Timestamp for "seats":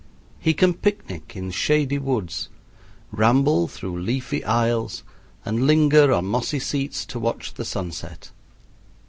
6.57-7.05